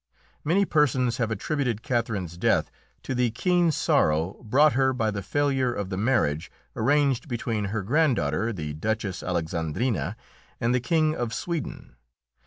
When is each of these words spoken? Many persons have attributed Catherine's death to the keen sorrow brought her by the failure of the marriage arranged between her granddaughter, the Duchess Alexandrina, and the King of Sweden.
Many 0.43 0.65
persons 0.65 1.17
have 1.17 1.29
attributed 1.29 1.83
Catherine's 1.83 2.35
death 2.35 2.71
to 3.03 3.13
the 3.13 3.29
keen 3.29 3.71
sorrow 3.71 4.41
brought 4.43 4.73
her 4.73 4.93
by 4.93 5.11
the 5.11 5.21
failure 5.21 5.71
of 5.71 5.91
the 5.91 5.95
marriage 5.95 6.49
arranged 6.75 7.27
between 7.27 7.65
her 7.65 7.83
granddaughter, 7.83 8.51
the 8.51 8.73
Duchess 8.73 9.21
Alexandrina, 9.21 10.17
and 10.59 10.73
the 10.73 10.79
King 10.79 11.13
of 11.15 11.35
Sweden. 11.35 11.97